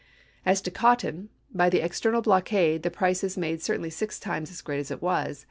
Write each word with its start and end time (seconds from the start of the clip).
As 0.47 0.61
to 0.63 0.71
cotton. 0.71 1.29
By 1.53 1.69
the 1.69 1.85
external 1.85 2.23
blockade, 2.23 2.81
the 2.81 2.89
price 2.89 3.23
is 3.23 3.37
made 3.37 3.61
certainly 3.61 3.91
six 3.91 4.19
times 4.19 4.49
as 4.49 4.61
great 4.61 4.79
as 4.79 4.89
it 4.89 4.99
was. 4.99 5.39